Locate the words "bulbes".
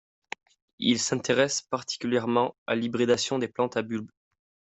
3.83-4.09